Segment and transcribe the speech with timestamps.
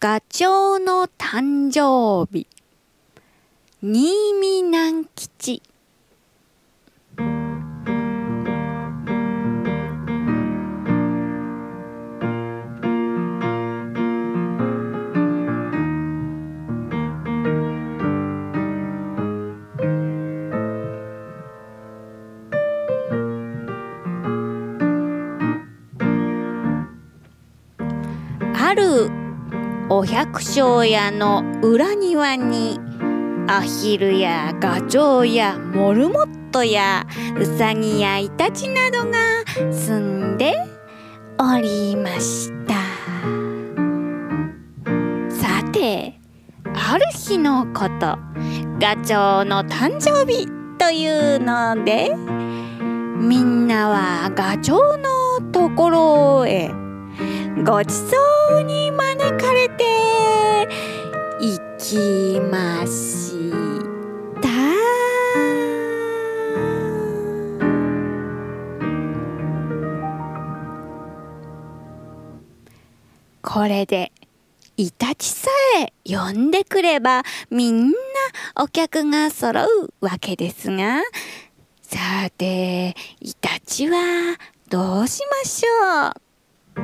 [0.00, 2.46] ガチョウの誕生日。
[3.82, 5.60] 新見南吉。
[29.90, 32.78] お百姓屋の裏庭に
[33.48, 37.06] アヒルやガチョウやモルモットや
[37.38, 40.52] ウサギやイタチなどが住んで
[41.38, 42.74] おりました。
[45.30, 46.20] さて
[46.74, 48.18] ある日のこと
[48.78, 52.14] ガチョウの誕生日というので
[53.16, 56.70] みんなはガチョウのところへ
[57.64, 58.16] ごちそ
[58.60, 59.17] うに招
[73.68, 74.10] れで
[74.76, 75.48] イタチさ
[75.80, 77.94] え呼んでくればみんな
[78.60, 81.02] お客が揃うわけですが。
[81.82, 84.36] さてイタチは
[84.68, 86.82] どうしましょう？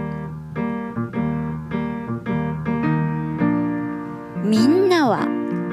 [4.47, 5.27] みんなは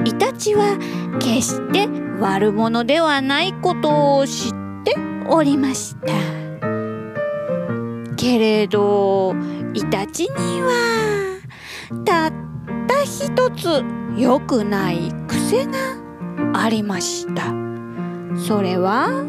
[0.03, 0.77] イタチは
[1.19, 1.87] 決して
[2.19, 4.51] 悪者ではないことを知っ
[4.83, 4.95] て
[5.29, 6.40] おりました。
[8.15, 9.33] けれど
[9.73, 10.29] イタチに
[10.61, 11.39] は
[12.05, 12.33] たっ
[12.87, 13.83] た一つ
[14.17, 15.71] 良くない癖が
[16.53, 17.53] ありました。
[18.37, 19.23] それは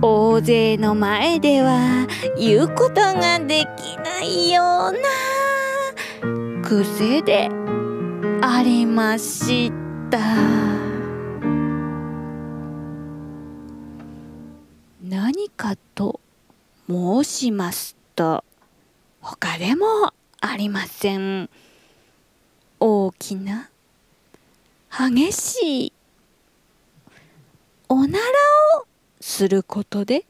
[0.00, 2.06] 大勢の前では
[2.38, 7.50] 言うことができないような癖で
[8.42, 9.72] ありまし
[10.10, 10.77] た。
[16.88, 18.42] 申しますと
[19.20, 19.86] 他でも
[20.40, 21.50] ありません
[22.80, 23.68] 大きな
[24.90, 25.92] 激しい
[27.90, 28.24] おなら
[28.80, 28.86] を
[29.20, 30.24] することで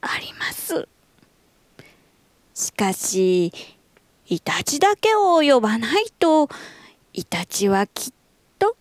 [0.00, 0.88] あります
[2.54, 3.52] しかし
[4.28, 6.48] イタチだけを呼ばないと
[7.12, 8.12] イタチはきっ
[8.58, 8.76] と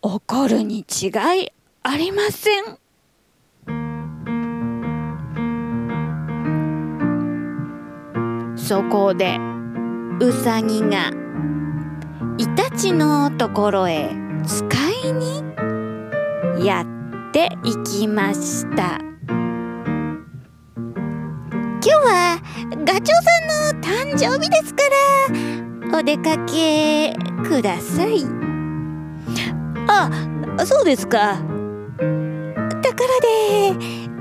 [0.00, 1.08] 怒るに違
[1.42, 2.87] いありません。
[8.68, 9.38] そこで
[10.20, 11.10] ウサギが
[12.36, 14.10] イタチのところへ
[14.46, 14.62] 使
[15.08, 15.42] いに
[16.66, 16.86] やっ
[17.32, 18.98] ていきました。
[19.26, 19.40] 今
[21.80, 22.42] 日は
[22.84, 24.82] ガチョウさんの誕生日ですか
[25.90, 27.16] らお出かけ
[27.48, 28.26] ください。
[29.88, 30.10] あ
[30.66, 31.38] そうですか。
[31.38, 33.78] ところで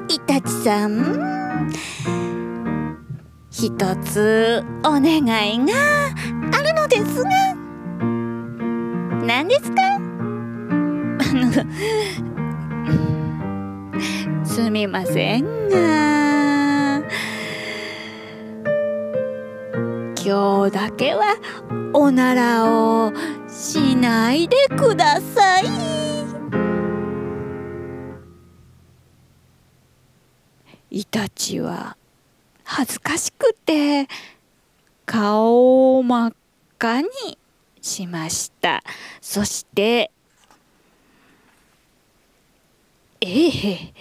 [0.07, 2.16] イタチさん。
[3.59, 3.71] 一
[4.03, 5.17] つお願
[5.51, 5.73] いが
[6.53, 7.29] あるのですが。
[9.25, 9.95] 何ですか？
[9.95, 9.97] あ
[11.33, 11.51] の
[14.45, 17.01] すみませんが。
[20.23, 21.23] 今日だけは
[21.93, 23.11] おならを
[23.47, 25.63] しないでください。
[30.91, 31.97] イタチは
[32.69, 34.07] 恥ずかしくて
[35.05, 36.33] 顔を真っ
[36.77, 37.07] 赤に
[37.81, 38.83] しました。
[39.21, 40.11] そして
[43.21, 43.93] ええ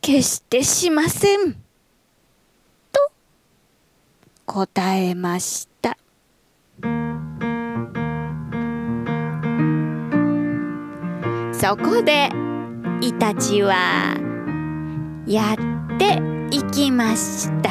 [0.00, 1.54] 決してしません。
[1.54, 1.58] と
[4.46, 5.98] 答えました。
[11.52, 12.30] そこで
[13.00, 14.16] イタチは
[15.26, 17.70] やっていきました。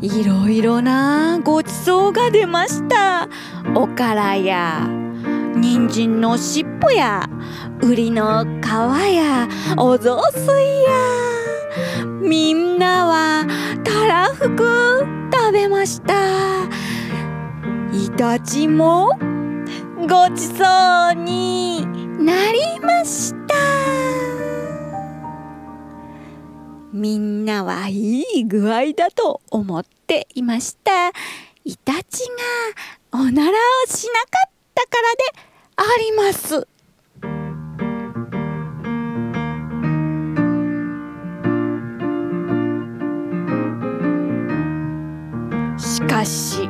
[0.00, 3.28] いろいろなごちそうが出ました。
[3.74, 4.86] おからや
[5.56, 7.28] 人参のしっぽや
[7.82, 8.66] ウリの皮
[9.14, 10.88] やお雑炊や。
[12.20, 13.46] みんなは
[13.82, 16.14] たらふく食べました。
[17.92, 19.18] イタチも
[20.08, 20.64] ごちそ
[21.12, 21.86] うに。
[22.18, 23.54] なりました。
[26.92, 31.10] みんなはいい具合だと思っていました。
[31.64, 32.28] イタチ
[33.12, 33.52] がおならを
[33.86, 35.24] しなかったからで
[35.76, 36.66] あります。
[45.78, 46.68] しかし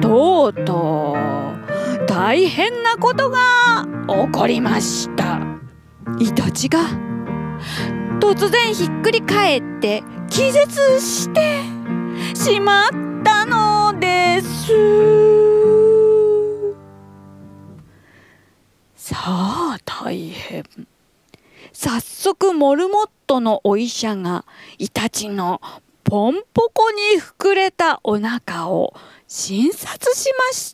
[0.00, 1.13] とうとう
[2.24, 5.40] 大変なことが起こりました。
[6.18, 6.80] イタチが
[8.18, 11.60] 突然ひっくり返って気絶して
[12.34, 12.90] しまっ
[13.24, 14.72] たのです。
[18.96, 20.64] さあ大変。
[21.74, 24.46] 早速モルモットのお医者が
[24.78, 25.60] イタチの
[26.04, 28.94] ポンポコに膨れたお腹を
[29.28, 30.73] 診察しまし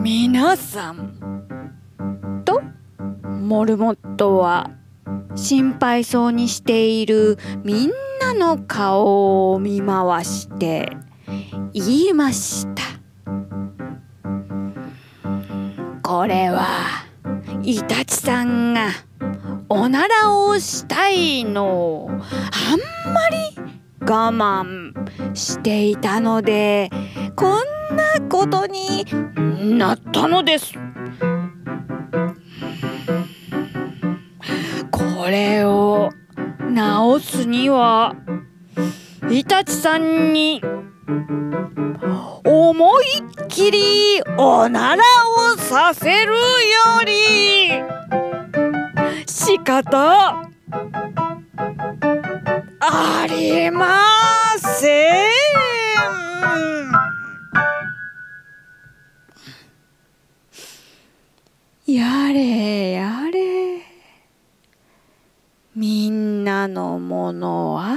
[0.00, 2.60] 皆さんと
[3.24, 4.70] モルモットは
[5.34, 10.96] 心配そうにしているみんなの顔を見回して
[11.72, 12.82] 言いました。
[16.02, 16.66] これは
[17.62, 18.88] イタチさんが
[19.74, 22.18] おならをしたいのあん
[23.14, 23.38] まり
[24.02, 26.90] 我慢していたので
[27.34, 29.06] こんなことに
[29.78, 30.74] なったのです。
[34.90, 36.10] これを
[36.68, 38.14] 直すには
[39.30, 40.60] イタチさんに
[42.44, 43.04] 思い
[43.44, 45.02] っきりおなら
[45.54, 46.36] をさせるよ
[47.06, 48.01] り
[49.44, 50.48] 仕方
[52.78, 54.06] ありま
[54.56, 55.32] せん。
[61.86, 63.82] やれやれ。
[65.74, 67.96] みんなのものは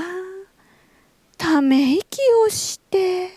[1.38, 3.30] ため息をして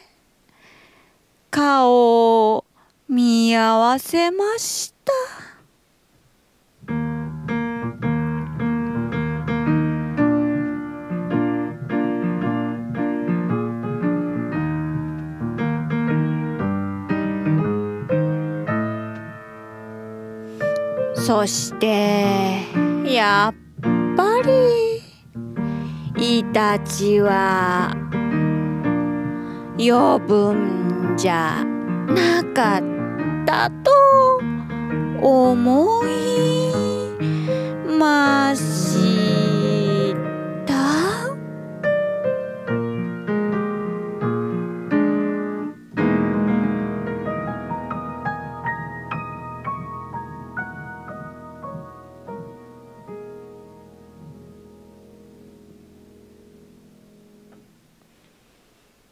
[1.50, 2.64] 顔を
[3.06, 5.12] 見合わせました。
[21.28, 22.62] そして
[23.04, 23.54] やっ
[24.16, 24.40] ぱ
[26.16, 27.90] りイタチは
[29.78, 31.62] 余分じゃ
[32.06, 32.82] なかっ
[33.44, 34.40] たと
[35.20, 36.72] 思い
[37.98, 38.87] ます。